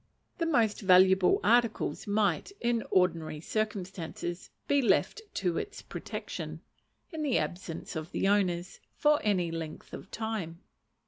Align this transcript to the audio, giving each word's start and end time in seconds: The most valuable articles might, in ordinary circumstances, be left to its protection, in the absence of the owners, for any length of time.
The 0.39 0.47
most 0.47 0.81
valuable 0.81 1.39
articles 1.43 2.07
might, 2.07 2.51
in 2.59 2.81
ordinary 2.89 3.39
circumstances, 3.39 4.49
be 4.67 4.81
left 4.81 5.21
to 5.35 5.59
its 5.59 5.83
protection, 5.83 6.61
in 7.11 7.21
the 7.21 7.37
absence 7.37 7.95
of 7.95 8.11
the 8.11 8.27
owners, 8.27 8.79
for 8.95 9.19
any 9.21 9.51
length 9.51 9.93
of 9.93 10.09
time. 10.09 10.61